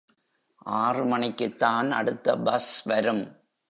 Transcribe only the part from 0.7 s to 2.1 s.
ஆறு மணிக்குத் தான்